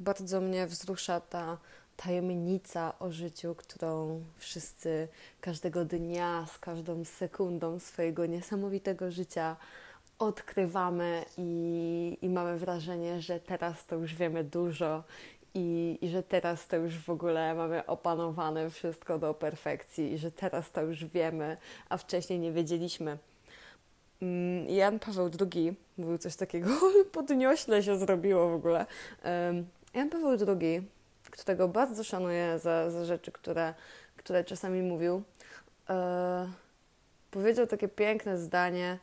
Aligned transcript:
bardzo 0.00 0.40
mnie 0.40 0.66
wzrusza 0.66 1.20
ta 1.20 1.58
tajemnica 1.96 2.98
o 2.98 3.10
życiu, 3.10 3.54
którą 3.54 4.22
wszyscy 4.36 5.08
każdego 5.40 5.84
dnia, 5.84 6.46
z 6.54 6.58
każdą 6.58 7.04
sekundą 7.04 7.78
swojego 7.78 8.26
niesamowitego 8.26 9.10
życia 9.10 9.56
odkrywamy 10.18 11.24
i, 11.38 12.18
i 12.22 12.28
mamy 12.28 12.58
wrażenie, 12.58 13.20
że 13.20 13.40
teraz 13.40 13.86
to 13.86 13.96
już 13.96 14.14
wiemy 14.14 14.44
dużo 14.44 15.04
i, 15.54 15.98
i 16.00 16.08
że 16.08 16.22
teraz 16.22 16.66
to 16.66 16.76
już 16.76 16.98
w 16.98 17.10
ogóle 17.10 17.54
mamy 17.54 17.86
opanowane 17.86 18.70
wszystko 18.70 19.18
do 19.18 19.34
perfekcji 19.34 20.12
i 20.12 20.18
że 20.18 20.30
teraz 20.32 20.72
to 20.72 20.82
już 20.82 21.04
wiemy, 21.04 21.56
a 21.88 21.96
wcześniej 21.96 22.38
nie 22.38 22.52
wiedzieliśmy. 22.52 23.18
Mm, 24.22 24.68
Jan 24.68 24.98
Paweł 24.98 25.30
II 25.40 25.74
mówił 25.98 26.18
coś 26.18 26.36
takiego, 26.36 26.70
podniośle 27.12 27.82
się 27.82 27.98
zrobiło 27.98 28.48
w 28.48 28.54
ogóle. 28.54 28.86
Jan 29.94 30.10
Paweł 30.10 30.30
II, 30.48 30.82
którego 31.30 31.68
bardzo 31.68 32.04
szanuję 32.04 32.58
za, 32.58 32.90
za 32.90 33.04
rzeczy, 33.04 33.32
które, 33.32 33.74
które 34.16 34.44
czasami 34.44 34.82
mówił, 34.82 35.22
e, 35.90 36.52
powiedział 37.30 37.66
takie 37.66 37.88
piękne 37.88 38.38
zdanie, 38.38 38.98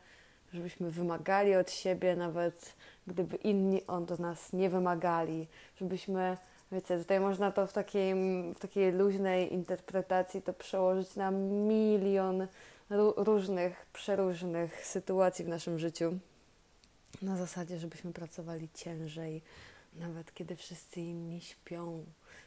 żebyśmy 0.52 0.90
wymagali 0.90 1.54
od 1.54 1.70
siebie, 1.70 2.16
nawet 2.16 2.74
gdyby 3.06 3.36
inni 3.36 3.86
od 3.86 4.18
nas 4.18 4.52
nie 4.52 4.70
wymagali, 4.70 5.46
żebyśmy, 5.76 6.36
wiecie, 6.72 6.98
tutaj 6.98 7.20
można 7.20 7.52
to 7.52 7.66
w 7.66 7.72
takiej, 7.72 8.14
w 8.54 8.58
takiej 8.58 8.92
luźnej 8.92 9.54
interpretacji 9.54 10.42
to 10.42 10.52
przełożyć 10.52 11.16
na 11.16 11.30
milion 11.30 12.46
różnych, 13.16 13.86
przeróżnych 13.92 14.86
sytuacji 14.86 15.44
w 15.44 15.48
naszym 15.48 15.78
życiu. 15.78 16.18
Na 17.22 17.36
zasadzie, 17.36 17.78
żebyśmy 17.78 18.12
pracowali 18.12 18.68
ciężej, 18.74 19.42
nawet 19.92 20.34
kiedy 20.34 20.56
wszyscy 20.56 21.00
inni 21.00 21.40
śpią, 21.40 22.04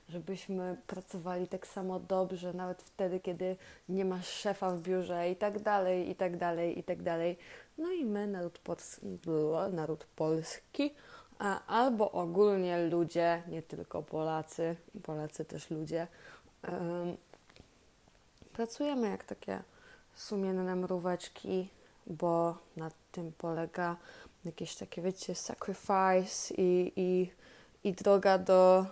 żebyśmy 0.09 0.77
pracowali 0.87 1.47
tak 1.47 1.67
samo 1.67 1.99
dobrze, 1.99 2.53
nawet 2.53 2.81
wtedy, 2.83 3.19
kiedy 3.19 3.55
nie 3.89 4.05
masz 4.05 4.27
szefa 4.27 4.71
w 4.71 4.81
biurze 4.81 5.29
i 5.29 5.35
tak 5.35 5.59
dalej, 5.59 6.09
i 6.09 6.15
tak 6.15 6.37
dalej, 6.37 6.79
i 6.79 6.83
tak 6.83 7.03
dalej. 7.03 7.37
No 7.77 7.91
i 7.91 8.05
my, 8.05 8.27
naród, 8.27 8.59
polski, 8.59 9.01
naród 9.71 10.05
polski, 10.15 10.93
albo 11.67 12.11
ogólnie 12.11 12.87
ludzie, 12.87 13.43
nie 13.47 13.61
tylko 13.61 14.03
Polacy, 14.03 14.75
Polacy 15.03 15.45
też 15.45 15.69
ludzie, 15.69 16.07
um, 16.71 17.17
pracujemy 18.53 19.09
jak 19.09 19.23
takie 19.23 19.63
sumienne 20.13 20.75
mróweczki, 20.75 21.69
bo 22.07 22.57
na 22.77 22.91
tym 23.11 23.31
polega 23.37 23.97
jakieś 24.45 24.75
takie, 24.75 25.01
wiecie, 25.01 25.35
sacrifice 25.35 26.53
i, 26.57 26.93
i, 26.95 27.31
i 27.83 27.93
droga 27.93 28.37
do 28.37 28.85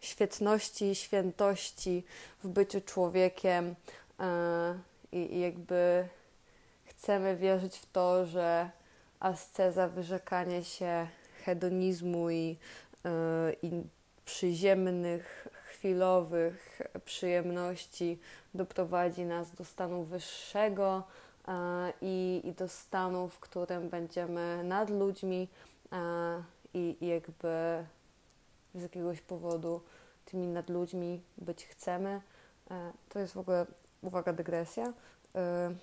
świetności 0.00 0.84
i 0.84 0.94
świętości 0.94 2.04
w 2.44 2.48
byciu 2.48 2.80
człowiekiem 2.80 3.74
e, 4.20 4.78
i, 5.12 5.34
i 5.34 5.40
jakby 5.40 6.08
chcemy 6.84 7.36
wierzyć 7.36 7.78
w 7.78 7.92
to, 7.92 8.26
że 8.26 8.70
asceza, 9.20 9.88
wyrzekanie 9.88 10.64
się 10.64 11.06
hedonizmu 11.44 12.30
i, 12.30 12.56
e, 13.04 13.10
i 13.62 13.82
przyziemnych, 14.24 15.48
chwilowych 15.64 16.82
przyjemności 17.04 18.18
doprowadzi 18.54 19.24
nas 19.24 19.54
do 19.54 19.64
stanu 19.64 20.04
wyższego 20.04 21.02
i, 22.00 22.40
i 22.44 22.52
do 22.52 22.68
stanu, 22.68 23.28
w 23.28 23.38
którym 23.40 23.88
będziemy 23.88 24.64
nad 24.64 24.90
ludźmi 24.90 25.48
i, 26.74 26.96
i 27.00 27.06
jakby 27.06 27.84
z 28.74 28.82
jakiegoś 28.82 29.20
powodu 29.20 29.80
tymi 30.24 30.46
nad 30.46 30.70
ludźmi 30.70 31.22
być 31.38 31.66
chcemy. 31.66 32.20
E, 32.70 32.92
to 33.08 33.18
jest 33.18 33.34
w 33.34 33.38
ogóle, 33.38 33.66
uwaga, 34.02 34.32
dygresja. 34.32 34.92
E, 35.34 35.74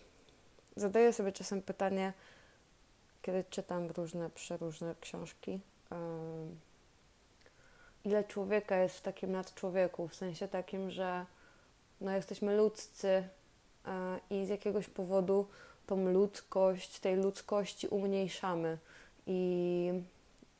zadaję 0.76 1.14
sobie 1.14 1.32
czasem 1.32 1.62
pytanie, 1.62 2.14
kiedy 3.22 3.44
czytam 3.50 3.88
różne, 3.88 4.30
przeróżne 4.30 4.96
książki, 5.02 5.60
e, 5.92 5.98
ile 8.06 8.24
człowieka 8.24 8.78
jest 8.78 8.98
w 8.98 9.02
takim 9.02 9.32
nadczłowieku, 9.32 10.08
w 10.08 10.16
sensie 10.16 10.48
takim, 10.48 10.92
że 10.92 11.26
no, 12.02 12.12
jesteśmy 12.12 12.58
ludzcy 12.58 13.24
i 14.30 14.46
z 14.46 14.50
jakiegoś 14.50 14.88
powodu 14.88 15.48
tą 15.88 16.12
ludzkość, 16.12 17.00
tej 17.00 17.16
ludzkości 17.16 17.88
umniejszamy 17.88 18.78
i 19.28 19.94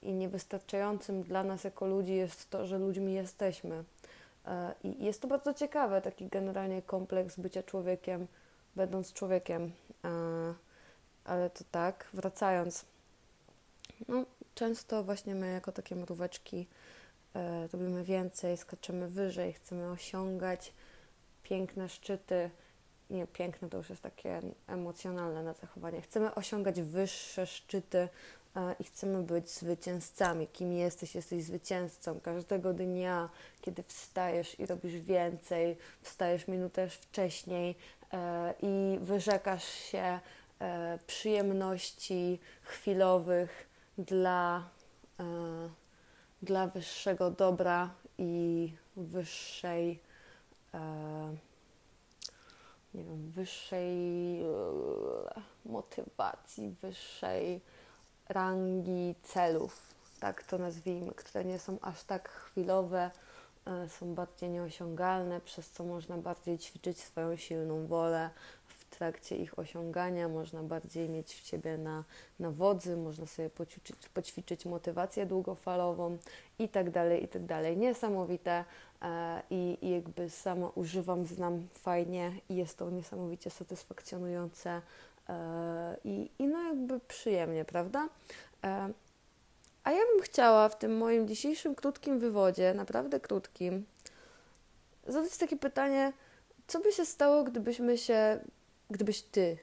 i 0.02 0.14
niewystarczającym 0.14 1.24
dla 1.24 1.44
nas 1.44 1.64
jako 1.64 1.86
ludzi 1.86 2.14
jest 2.14 2.50
to, 2.50 2.66
że 2.66 2.78
ludźmi 2.78 3.14
jesteśmy. 3.14 3.84
E, 4.46 4.74
I 4.84 5.06
jest 5.06 5.22
to 5.22 5.28
bardzo 5.28 5.54
ciekawe, 5.54 6.02
taki 6.02 6.28
generalnie 6.28 6.82
kompleks 6.82 7.40
bycia 7.40 7.64
człowiekiem, 7.64 8.28
będąc 8.76 9.14
człowiekiem. 9.14 9.72
E, 10.06 10.54
ale 11.26 11.50
to 11.50 11.64
tak, 11.72 12.08
wracając, 12.14 12.86
no, 14.08 14.26
często 14.56 15.04
właśnie 15.04 15.36
my 15.36 15.52
jako 15.52 15.72
takie 15.72 15.96
mróweczki 15.96 16.68
e, 17.36 17.68
robimy 17.68 18.04
więcej, 18.04 18.58
skaczemy 18.58 19.08
wyżej, 19.08 19.54
chcemy 19.54 19.92
osiągać 19.92 20.74
piękne 21.44 21.90
szczyty. 21.90 22.50
Nie, 23.12 23.28
piękne 23.28 23.70
to 23.70 23.78
już 23.78 23.90
jest 23.90 24.02
takie 24.02 24.42
emocjonalne 24.68 25.44
na 25.44 25.54
zachowanie. 25.54 26.02
Chcemy 26.02 26.36
osiągać 26.36 26.82
wyższe 26.82 27.46
szczyty 27.46 28.10
i 28.80 28.84
chcemy 28.84 29.24
być 29.24 29.50
zwycięzcami. 29.50 30.48
Kim 30.48 30.74
jesteś? 30.74 31.16
Jesteś 31.16 31.44
zwycięzcą. 31.44 32.20
Każdego 32.20 32.74
dnia, 32.74 33.30
kiedy 33.62 33.84
wstajesz 33.84 34.60
i 34.60 34.66
robisz 34.66 35.00
więcej, 35.00 35.78
wstajesz 36.02 36.48
minutę 36.48 36.90
wcześniej 36.90 37.76
e, 38.14 38.54
i 38.62 39.00
wyrzekasz 39.02 39.64
się 39.64 40.20
e, 40.60 41.00
przyjemności 41.08 42.40
chwilowych 42.64 43.70
dla, 43.98 44.70
e, 45.20 45.24
dla 46.42 46.68
wyższego 46.68 47.32
dobra 47.32 47.90
i 48.18 48.74
wyższej 48.96 50.00
nie 52.94 53.04
wiem, 53.04 53.32
wyższej 53.32 53.98
motywacji, 55.66 56.76
wyższej 56.82 57.62
rangi 58.30 59.16
celów, 59.24 59.94
tak 60.20 60.44
to 60.44 60.58
nazwijmy, 60.58 61.12
które 61.12 61.46
nie 61.46 61.60
są 61.60 61.78
aż 61.82 62.04
tak 62.04 62.30
chwilowe, 62.30 63.12
e, 63.66 63.90
są 63.90 64.16
bardziej 64.16 64.50
nieosiągalne, 64.50 65.42
przez 65.42 65.70
co 65.70 65.84
można 65.84 66.18
bardziej 66.18 66.60
ćwiczyć 66.60 67.00
swoją 67.00 67.36
silną 67.36 67.88
wolę 67.88 68.30
trakcie 68.92 69.38
ich 69.38 69.60
osiągania, 69.60 70.30
można 70.30 70.64
bardziej 70.64 71.10
mieć 71.10 71.34
w 71.34 71.48
siebie 71.48 71.78
na, 71.78 72.04
na 72.40 72.52
wodzy, 72.52 72.98
można 72.98 73.26
sobie 73.26 73.50
poćwiczyć, 73.50 74.10
poćwiczyć 74.10 74.66
motywację 74.66 75.26
długofalową 75.26 76.18
i 76.60 76.70
tak 76.70 76.90
dalej, 76.90 77.24
i 77.24 77.28
tak 77.28 77.46
dalej. 77.46 77.78
Niesamowite 77.78 78.66
e, 79.02 79.42
i, 79.50 79.78
i 79.82 79.90
jakby 79.90 80.30
sama 80.30 80.70
używam, 80.76 81.26
znam 81.26 81.68
fajnie 81.74 82.32
i 82.50 82.56
jest 82.56 82.78
to 82.78 82.90
niesamowicie 82.90 83.50
satysfakcjonujące 83.50 84.82
E, 85.30 85.98
I, 86.04 86.32
I 86.40 86.48
no 86.48 86.64
jakby 86.64 87.00
przyjemnie, 87.00 87.66
prawda? 87.66 88.10
E, 88.64 88.90
a 89.84 89.92
ja 89.92 90.00
bym 90.14 90.22
chciała 90.22 90.70
w 90.70 90.78
tym 90.78 90.98
moim 90.98 91.28
dzisiejszym 91.28 91.76
krótkim 91.76 92.20
wywodzie, 92.20 92.74
naprawdę 92.74 93.20
krótkim, 93.20 93.86
zadać 95.08 95.38
takie 95.38 95.58
pytanie, 95.58 96.14
co 96.68 96.80
by 96.80 96.92
się 96.92 97.06
stało, 97.06 97.44
gdybyśmy 97.44 97.98
się, 97.98 98.40
gdybyś 98.92 99.22
ty 99.22 99.58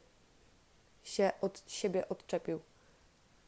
się 1.04 1.32
od 1.40 1.70
siebie 1.70 2.08
odczepił? 2.08 2.60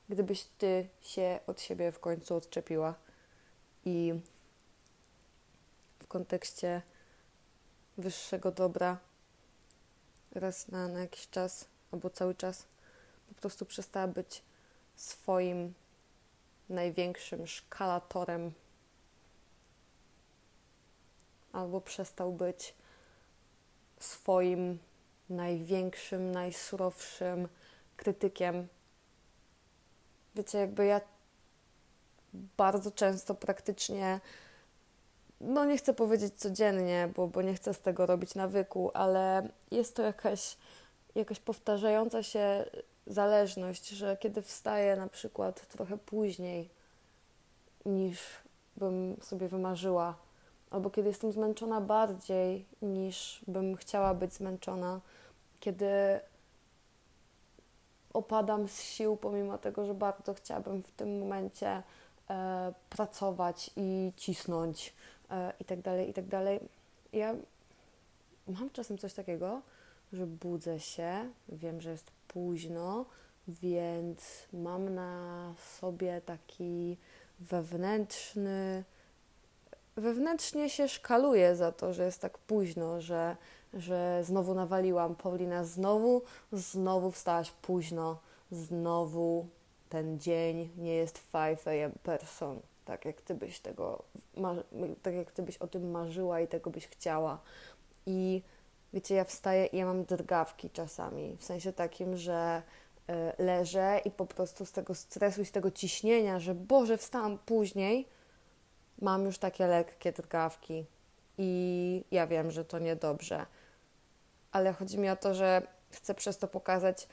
Gdybyś 0.09 0.45
ty 0.45 0.89
się 1.01 1.41
od 1.47 1.61
siebie 1.61 1.93
w 1.93 2.01
końcu 2.01 2.37
odczepiła 2.37 2.95
i 3.85 4.21
w 5.99 6.07
kontekście 6.07 6.83
wyższego 7.99 8.53
dobra 8.53 8.99
raz 10.33 10.69
na, 10.69 10.89
na 10.89 11.01
jakiś 11.01 11.29
czas 11.31 11.65
albo 11.93 12.11
cały 12.11 12.35
czas 12.35 12.67
po 13.29 13.35
prostu 13.35 13.67
przestała 13.67 14.09
być 14.09 14.43
swoim 14.97 15.75
największym 16.69 17.47
szkalatorem, 17.47 18.53
albo 21.53 21.81
przestał 21.81 22.33
być 22.33 22.75
swoim 24.01 24.79
największym, 25.31 26.33
najsurowszym 26.33 27.49
krytykiem. 27.97 28.69
Wiecie, 30.35 30.59
jakby 30.59 30.87
ja 30.87 31.01
bardzo 32.57 32.91
często 32.91 33.35
praktycznie, 33.35 34.21
no 35.41 35.65
nie 35.65 35.77
chcę 35.79 35.95
powiedzieć 35.95 36.35
codziennie, 36.35 37.13
bo, 37.17 37.27
bo 37.27 37.43
nie 37.43 37.55
chcę 37.55 37.75
z 37.75 37.81
tego 37.81 38.07
robić 38.07 38.35
nawyku, 38.35 38.91
ale 38.95 39.49
jest 39.71 39.97
to 39.97 40.03
jakaś 40.03 40.57
jakaś 41.15 41.41
powtarzająca 41.41 42.23
się 42.23 42.65
zależność, 43.07 43.89
że 43.89 44.17
kiedy 44.17 44.43
wstaję 44.43 44.97
na 44.97 45.09
przykład 45.09 45.67
trochę 45.67 45.99
później 45.99 46.69
niż 47.87 48.21
bym 48.77 49.17
sobie 49.23 49.49
wymarzyła, 49.49 50.17
albo 50.71 50.91
kiedy 50.91 51.09
jestem 51.09 51.33
zmęczona 51.33 51.81
bardziej 51.81 52.67
niż 52.83 53.45
bym 53.47 53.77
chciała 53.77 54.15
być 54.15 54.35
zmęczona, 54.35 55.01
kiedy 55.61 56.21
opadam 58.13 58.69
z 58.69 58.83
sił, 58.83 59.17
pomimo 59.17 59.59
tego, 59.59 59.87
że 59.87 59.95
bardzo 59.95 60.35
chciałabym 60.35 60.83
w 60.83 60.91
tym 60.91 61.19
momencie 61.19 61.83
e, 62.31 62.73
pracować 62.91 63.71
i 63.77 64.13
cisnąć 64.17 64.95
e, 65.31 65.53
i 65.61 65.65
tak 65.65 65.81
dalej, 65.81 66.11
i 66.11 66.13
tak 66.13 66.27
dalej. 66.27 66.61
Ja 67.13 67.35
mam 68.49 68.71
czasem 68.71 68.99
coś 68.99 69.15
takiego, 69.15 69.63
że 70.13 70.27
budzę 70.27 70.81
się, 70.81 71.31
wiem, 71.49 71.81
że 71.81 71.91
jest 71.91 72.11
późno, 72.29 73.05
więc 73.49 74.49
mam 74.53 74.95
na 74.95 75.55
sobie 75.79 76.21
taki 76.21 76.97
wewnętrzny, 77.41 78.85
wewnętrznie 79.97 80.71
się 80.71 80.89
szkaluję 80.89 81.57
za 81.57 81.73
to, 81.73 81.93
że 81.93 82.05
jest 82.05 82.21
tak 82.21 82.39
późno, 82.39 83.01
że, 83.01 83.37
że 83.75 84.21
znowu 84.25 84.55
nawaliłam. 84.55 85.15
Paulina, 85.15 85.65
znowu, 85.65 86.23
znowu 86.53 87.11
wstałaś 87.11 87.51
późno, 87.51 88.19
znowu 88.51 89.47
ten 89.89 90.19
dzień 90.19 90.71
nie 90.77 90.95
jest 90.95 91.23
5 91.33 91.67
a.m. 91.67 91.93
person, 92.03 92.61
tak 92.85 93.05
jak 93.05 93.21
ty 93.21 93.35
byś 93.35 93.61
tego, 93.61 94.03
tak 95.03 95.15
jak 95.15 95.31
ty 95.33 95.43
byś 95.43 95.57
o 95.57 95.67
tym 95.67 95.91
marzyła 95.91 96.41
i 96.41 96.49
tego 96.49 96.71
byś 96.71 96.87
chciała. 96.87 97.39
I 98.07 98.43
wiecie, 98.93 99.15
ja 99.15 99.25
wstaję 99.25 99.67
i 99.67 99.77
ja 99.77 99.87
mam 99.87 100.05
drgawki 100.05 100.71
czasami, 100.71 101.37
w 101.37 101.45
sensie 101.45 101.73
takim, 101.73 102.17
że 102.17 102.63
y, 103.11 103.13
leżę 103.43 104.01
i 104.05 104.11
po 104.11 104.27
prostu 104.27 104.67
z 104.67 104.73
tego 104.73 104.95
stresu 104.95 105.43
i 105.43 105.45
z 105.45 105.53
tego 105.53 105.71
ciśnienia, 105.71 106.41
że 106.41 106.55
Boże, 106.55 106.99
wstałam 106.99 107.39
później, 107.39 108.09
mam 109.01 109.25
już 109.25 109.39
takie 109.39 109.67
lekkie 109.67 110.13
drgawki 110.13 110.87
i 111.39 112.05
ja 112.11 112.27
wiem, 112.27 112.51
że 112.51 112.65
to 112.65 112.79
niedobrze. 112.79 113.47
Ale 114.53 114.73
chodzi 114.73 114.99
mi 114.99 115.11
o 115.11 115.17
to, 115.17 115.35
że 115.35 115.63
chcę 115.91 116.15
przez 116.15 116.39
to 116.39 116.49
pokazać, 116.49 117.09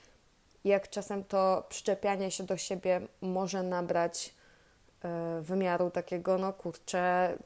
jak 0.63 0.89
czasem 0.89 1.23
to 1.23 1.65
przyczepianie 1.69 2.31
się 2.31 2.43
do 2.43 2.57
siebie 2.57 3.01
może 3.21 3.63
nabrać 3.63 4.35
y, 5.39 5.41
wymiaru 5.41 5.91
takiego, 5.91 6.37
no 6.37 6.53
kurczę, 6.53 7.37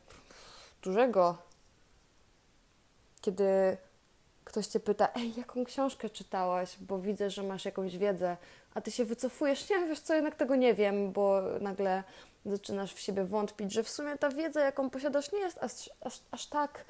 dużego. 0.82 1.38
Kiedy 3.22 3.78
ktoś 4.44 4.68
cię 4.68 4.80
pyta, 4.80 5.10
ej, 5.16 5.34
jaką 5.38 5.66
książkę 5.66 6.10
czytałaś, 6.10 6.78
bo 6.80 7.00
widzę, 7.00 7.30
że 7.30 7.44
masz 7.44 7.66
jakąś 7.66 7.98
wiedzę, 7.98 8.38
a 8.74 8.82
ty 8.82 8.92
się 8.92 9.06
wycofujesz, 9.06 9.70
nie, 9.70 9.88
wiesz 9.88 10.00
co, 10.00 10.14
jednak 10.14 10.36
tego 10.36 10.56
nie 10.56 10.74
wiem, 10.74 11.12
bo 11.12 11.42
nagle 11.62 12.04
zaczynasz 12.46 12.94
w 12.94 13.00
siebie 13.00 13.24
wątpić, 13.24 13.74
że 13.74 13.84
w 13.84 13.90
sumie 13.90 14.18
ta 14.18 14.30
wiedza, 14.30 14.62
jaką 14.62 14.90
posiadasz, 14.90 15.32
nie 15.32 15.40
jest 15.40 15.58
aż, 15.58 15.90
aż, 16.02 16.20
aż 16.32 16.48
tak 16.48 16.86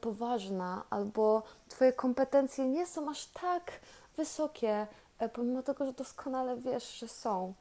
poważna, 0.00 0.84
albo 0.90 1.42
twoje 1.68 1.92
kompetencje 1.92 2.68
nie 2.68 2.86
są 2.86 3.10
aż 3.10 3.26
tak 3.26 3.72
wysokie, 4.16 4.86
e, 5.18 5.28
pomimo 5.28 5.62
tego, 5.62 5.86
że 5.86 5.92
doskonale 5.92 6.56
wiesz, 6.56 6.98
że 6.98 7.08
są. 7.08 7.54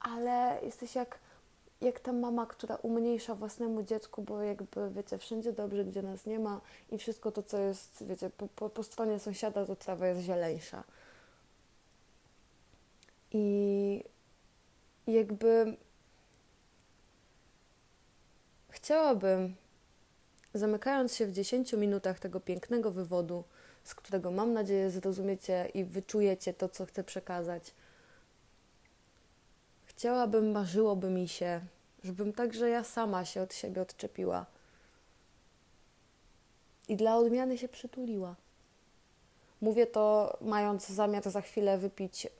Ale 0.00 0.58
jesteś 0.62 0.94
jak 0.94 1.18
jak 1.80 2.00
ta 2.00 2.12
mama, 2.12 2.46
która 2.46 2.76
umniejsza 2.76 3.34
własnemu 3.34 3.82
dziecku, 3.82 4.22
bo 4.22 4.42
jakby, 4.42 4.90
wiecie, 4.90 5.18
wszędzie 5.18 5.52
dobrze, 5.52 5.84
gdzie 5.84 6.02
nas 6.02 6.26
nie 6.26 6.38
ma 6.38 6.60
i 6.90 6.98
wszystko 6.98 7.32
to, 7.32 7.42
co 7.42 7.58
jest, 7.58 8.04
wiecie, 8.06 8.30
po, 8.30 8.48
po, 8.48 8.70
po 8.70 8.82
stronie 8.82 9.18
sąsiada, 9.18 9.66
to 9.66 9.76
trawa 9.76 10.06
jest 10.06 10.20
zieleńsza. 10.20 10.84
I 13.32 14.04
jakby 15.06 15.76
chciałabym, 18.68 19.56
zamykając 20.54 21.14
się 21.14 21.26
w 21.26 21.32
10 21.32 21.72
minutach 21.72 22.18
tego 22.18 22.40
pięknego 22.40 22.90
wywodu, 22.90 23.44
z 23.84 23.94
którego 23.94 24.30
mam 24.30 24.52
nadzieję 24.52 24.90
zrozumiecie 24.90 25.70
i 25.74 25.84
wyczujecie 25.84 26.54
to, 26.54 26.68
co 26.68 26.86
chcę 26.86 27.04
przekazać, 27.04 27.74
Chciałabym, 30.00 30.52
marzyłoby 30.52 31.10
mi 31.10 31.28
się, 31.28 31.60
żebym 32.04 32.32
także 32.32 32.68
ja 32.68 32.84
sama 32.84 33.24
się 33.24 33.42
od 33.42 33.54
siebie 33.54 33.82
odczepiła. 33.82 34.46
I 36.88 36.96
dla 36.96 37.16
odmiany 37.16 37.58
się 37.58 37.68
przytuliła. 37.68 38.34
Mówię 39.60 39.86
to 39.86 40.36
mając 40.40 40.88
zamiar 40.88 41.30
za 41.30 41.40
chwilę 41.40 41.78
wypić 41.78 42.26
y, 42.26 42.30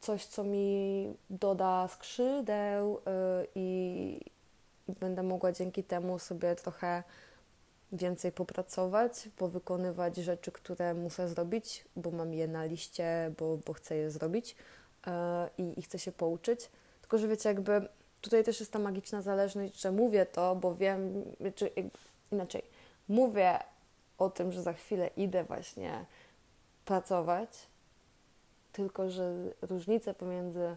coś, 0.00 0.24
co 0.24 0.44
mi 0.44 1.14
doda 1.30 1.88
skrzydeł 1.88 2.96
y, 2.96 3.00
i, 3.54 4.20
będę 4.88 5.22
mogła 5.22 5.52
dzięki 5.52 5.84
temu 5.84 6.18
sobie 6.18 6.54
trochę 6.54 7.02
więcej 7.92 8.32
popracować, 8.32 9.28
powykonywać 9.36 10.16
rzeczy, 10.16 10.52
które 10.52 10.94
muszę 10.94 11.28
zrobić, 11.28 11.84
bo 11.96 12.10
mam 12.10 12.34
je 12.34 12.48
na 12.48 12.64
liście, 12.64 13.32
bo, 13.38 13.56
bo 13.56 13.72
chcę 13.72 13.96
je 13.96 14.10
zrobić 14.10 14.56
i, 15.58 15.78
i 15.78 15.82
chcę 15.82 15.98
się 15.98 16.12
pouczyć. 16.12 16.70
Tylko, 17.00 17.18
że 17.18 17.28
wiecie, 17.28 17.48
jakby 17.48 17.88
tutaj 18.20 18.44
też 18.44 18.60
jest 18.60 18.72
ta 18.72 18.78
magiczna 18.78 19.22
zależność, 19.22 19.80
że 19.80 19.92
mówię 19.92 20.26
to, 20.26 20.56
bo 20.56 20.74
wiem, 20.74 21.24
czy 21.54 21.70
inaczej, 22.32 22.62
mówię 23.08 23.58
o 24.18 24.30
tym, 24.30 24.52
że 24.52 24.62
za 24.62 24.72
chwilę 24.72 25.10
idę 25.16 25.44
właśnie 25.44 26.04
pracować, 26.84 27.66
tylko 28.72 29.10
że 29.10 29.34
różnice 29.62 30.14
pomiędzy 30.14 30.76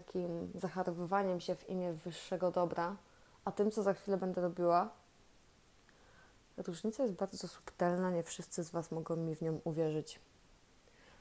takim 0.00 0.52
zacharowywaniem 0.54 1.40
się 1.40 1.54
w 1.54 1.70
imię 1.70 1.92
wyższego 1.92 2.50
dobra, 2.50 2.96
a 3.44 3.52
tym, 3.52 3.70
co 3.70 3.82
za 3.82 3.94
chwilę 3.94 4.16
będę 4.16 4.40
robiła, 4.40 4.90
różnica 6.56 7.02
jest 7.02 7.14
bardzo 7.14 7.48
subtelna, 7.48 8.10
nie 8.10 8.22
wszyscy 8.22 8.64
z 8.64 8.70
Was 8.70 8.90
mogą 8.90 9.16
mi 9.16 9.36
w 9.36 9.42
nią 9.42 9.60
uwierzyć. 9.64 10.20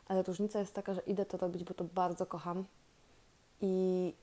Ale 0.07 0.23
różnica 0.23 0.59
jest 0.59 0.73
taka, 0.73 0.93
że 0.93 1.01
idę 1.01 1.25
to 1.25 1.37
robić, 1.37 1.63
bo 1.63 1.73
to 1.73 1.83
bardzo 1.83 2.25
kocham 2.25 2.65
i 3.61 4.13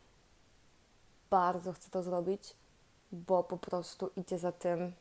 bardzo 1.31 1.73
chcę 1.73 1.91
to 1.91 2.03
zrobić, 2.03 2.55
bo 3.13 3.45
po 3.45 3.59
prostu 3.59 4.11
idzie 4.17 4.39
za 4.39 4.53
tym 4.53 4.93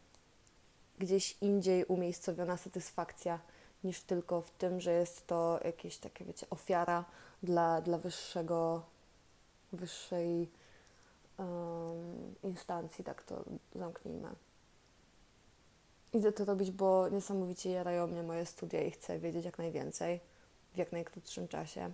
gdzieś 0.99 1.37
indziej 1.41 1.85
umiejscowiona 1.85 2.57
satysfakcja 2.57 3.39
niż 3.83 4.01
tylko 4.01 4.41
w 4.41 4.51
tym, 4.51 4.81
że 4.81 4.91
jest 4.91 5.27
to 5.27 5.59
jakieś 5.65 5.97
takie, 5.97 6.25
wiecie, 6.25 6.47
ofiara 6.49 7.05
dla, 7.43 7.81
dla 7.81 7.97
wyższego, 7.97 8.81
wyższej 9.73 10.49
um, 11.37 12.35
instancji, 12.43 13.03
tak 13.03 13.23
to 13.23 13.43
zamknijmy. 13.75 14.29
Idę 16.13 16.31
to 16.31 16.45
robić, 16.45 16.71
bo 16.71 17.09
niesamowicie 17.09 17.69
jarają 17.69 18.07
mnie 18.07 18.23
moje 18.23 18.45
studia 18.45 18.81
i 18.83 18.91
chcę 18.91 19.19
wiedzieć 19.19 19.45
jak 19.45 19.57
najwięcej 19.57 20.19
w 20.73 20.77
jak 20.77 20.91
najkrótszym 20.91 21.47
czasie. 21.47 21.91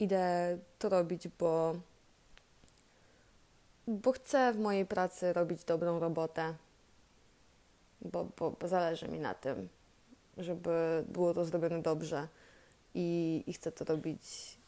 Idę 0.00 0.58
to 0.78 0.88
robić, 0.88 1.28
bo, 1.28 1.74
bo 3.86 4.12
chcę 4.12 4.52
w 4.52 4.58
mojej 4.58 4.86
pracy 4.86 5.32
robić 5.32 5.64
dobrą 5.64 6.00
robotę, 6.00 6.54
bo, 8.00 8.24
bo, 8.38 8.50
bo 8.50 8.68
zależy 8.68 9.08
mi 9.08 9.18
na 9.18 9.34
tym, 9.34 9.68
żeby 10.36 11.04
było 11.08 11.34
to 11.34 11.44
zrobione 11.44 11.82
dobrze 11.82 12.28
i, 12.94 13.44
i 13.46 13.52
chcę 13.52 13.72
to 13.72 13.84
robić 13.84 14.58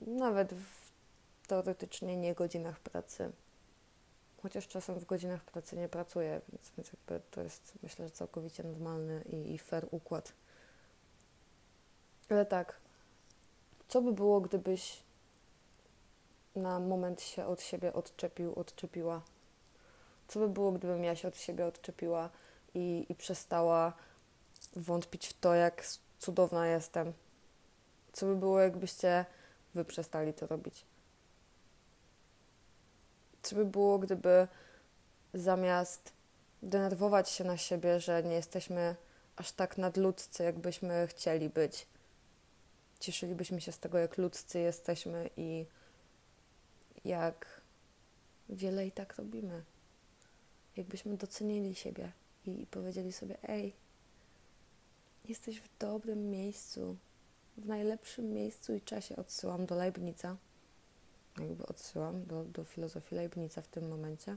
nawet 0.00 0.54
w 0.54 0.79
teoretycznie 1.50 2.16
nie 2.16 2.34
godzinach 2.34 2.80
pracy. 2.80 3.32
Chociaż 4.42 4.68
czasem 4.68 5.00
w 5.00 5.04
godzinach 5.04 5.44
pracy 5.44 5.76
nie 5.76 5.88
pracuję, 5.88 6.40
więc, 6.48 6.72
więc 6.76 6.90
jakby 6.92 7.20
to 7.30 7.40
jest 7.42 7.72
myślę, 7.82 8.08
że 8.08 8.10
całkowicie 8.10 8.62
normalny 8.62 9.24
i, 9.32 9.54
i 9.54 9.58
fair 9.58 9.86
układ. 9.90 10.32
Ale 12.28 12.46
tak, 12.46 12.80
co 13.88 14.02
by 14.02 14.12
było, 14.12 14.40
gdybyś 14.40 15.02
na 16.56 16.80
moment 16.80 17.22
się 17.22 17.46
od 17.46 17.62
siebie 17.62 17.92
odczepił, 17.92 18.54
odczepiła? 18.54 19.22
Co 20.28 20.40
by 20.40 20.48
było, 20.48 20.72
gdybym 20.72 21.04
ja 21.04 21.16
się 21.16 21.28
od 21.28 21.36
siebie 21.36 21.66
odczepiła 21.66 22.30
i, 22.74 23.06
i 23.08 23.14
przestała 23.14 23.92
wątpić 24.76 25.26
w 25.26 25.40
to, 25.40 25.54
jak 25.54 25.86
cudowna 26.18 26.66
jestem? 26.66 27.12
Co 28.12 28.26
by 28.26 28.36
było, 28.36 28.60
jakbyście 28.60 29.24
wy 29.74 29.84
przestali 29.84 30.34
to 30.34 30.46
robić? 30.46 30.89
Co 33.42 33.56
by 33.56 33.64
było, 33.64 33.98
gdyby 33.98 34.48
zamiast 35.34 36.12
denerwować 36.62 37.30
się 37.30 37.44
na 37.44 37.56
siebie, 37.56 38.00
że 38.00 38.22
nie 38.22 38.34
jesteśmy 38.34 38.96
aż 39.36 39.52
tak 39.52 39.78
nadludzcy, 39.78 40.42
jakbyśmy 40.42 41.06
chcieli 41.06 41.50
być, 41.50 41.86
cieszylibyśmy 43.00 43.60
się 43.60 43.72
z 43.72 43.78
tego, 43.78 43.98
jak 43.98 44.18
ludzcy 44.18 44.58
jesteśmy 44.58 45.30
i 45.36 45.66
jak 47.04 47.60
wiele 48.48 48.86
i 48.86 48.92
tak 48.92 49.16
robimy. 49.16 49.64
Jakbyśmy 50.76 51.16
docenili 51.16 51.74
siebie 51.74 52.12
i 52.46 52.66
powiedzieli 52.70 53.12
sobie: 53.12 53.36
Ej, 53.48 53.72
jesteś 55.24 55.60
w 55.60 55.78
dobrym 55.78 56.30
miejscu, 56.30 56.96
w 57.56 57.66
najlepszym 57.66 58.32
miejscu 58.32 58.74
i 58.74 58.80
czasie 58.80 59.16
odsyłam 59.16 59.66
do 59.66 59.74
Leibnica. 59.74 60.36
Jakby 61.38 61.66
odsyłam 61.66 62.26
do, 62.26 62.44
do 62.44 62.64
filozofii 62.64 63.14
Leibnica 63.14 63.62
w 63.62 63.68
tym 63.68 63.88
momencie. 63.88 64.36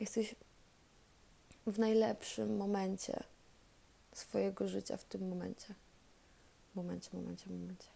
Jesteś 0.00 0.34
w 1.66 1.78
najlepszym 1.78 2.56
momencie 2.56 3.22
swojego 4.12 4.68
życia 4.68 4.96
w 4.96 5.04
tym 5.04 5.28
momencie. 5.28 5.74
Momencie, 6.74 7.10
momencie, 7.12 7.50
momencie. 7.50 7.88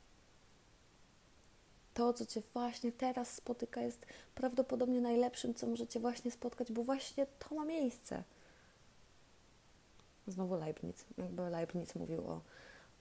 To, 1.94 2.12
co 2.12 2.26
Cię 2.26 2.42
właśnie 2.52 2.92
teraz 2.92 3.34
spotyka, 3.34 3.80
jest 3.80 4.06
prawdopodobnie 4.34 5.00
najlepszym, 5.00 5.54
co 5.54 5.66
możecie 5.66 6.00
właśnie 6.00 6.30
spotkać, 6.30 6.72
bo 6.72 6.84
właśnie 6.84 7.26
to 7.38 7.54
ma 7.54 7.64
miejsce. 7.64 8.22
Znowu 10.26 10.54
Leibniz. 10.54 11.04
Jakby 11.18 11.50
Leibniz 11.50 11.94
mówił 11.94 12.26
o, 12.28 12.40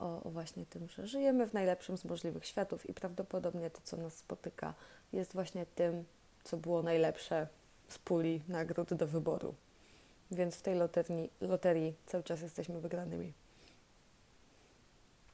o, 0.02 0.22
o 0.22 0.30
właśnie 0.30 0.66
tym, 0.66 0.88
że 0.88 1.06
żyjemy 1.06 1.46
w 1.46 1.52
najlepszym 1.52 1.96
z 1.96 2.04
możliwych 2.04 2.46
światów 2.46 2.90
i 2.90 2.94
prawdopodobnie 2.94 3.70
to, 3.70 3.80
co 3.84 3.96
nas 3.96 4.16
spotyka, 4.16 4.74
jest 5.12 5.32
właśnie 5.32 5.66
tym, 5.66 6.04
co 6.44 6.56
było 6.56 6.82
najlepsze 6.82 7.48
z 7.88 7.98
puli 7.98 8.42
nagród 8.48 8.94
do 8.94 9.06
wyboru. 9.06 9.54
Więc 10.30 10.56
w 10.56 10.62
tej 10.62 10.74
loterii, 10.74 11.30
loterii 11.40 11.94
cały 12.06 12.24
czas 12.24 12.40
jesteśmy 12.40 12.80
wygranymi. 12.80 13.32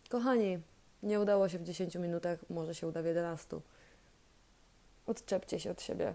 Kochani, 0.09 0.59
nie 1.03 1.21
udało 1.21 1.49
się 1.49 1.59
w 1.59 1.65
10 1.65 1.95
minutach, 1.95 2.39
może 2.51 2.75
się 2.75 2.87
uda 2.87 3.03
w 3.03 3.07
11. 3.07 3.61
Odczepcie 5.07 5.61
się 5.61 5.71
od 5.71 5.83
siebie. 5.83 6.15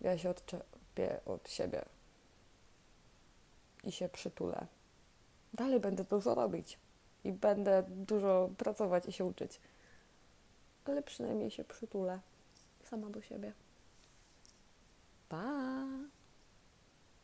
Ja 0.00 0.18
się 0.18 0.30
odczepię 0.30 1.20
od 1.26 1.50
siebie 1.50 1.84
i 3.84 3.92
się 3.92 4.08
przytulę. 4.08 4.66
Dalej 5.54 5.80
będę 5.80 6.04
dużo 6.04 6.34
robić 6.34 6.78
i 7.24 7.32
będę 7.32 7.84
dużo 7.88 8.50
pracować 8.58 9.06
i 9.06 9.12
się 9.12 9.24
uczyć. 9.24 9.60
Ale 10.84 11.02
przynajmniej 11.02 11.50
się 11.50 11.64
przytulę 11.64 12.20
sama 12.84 13.10
do 13.10 13.22
siebie. 13.22 13.52
Pa! 15.28 15.84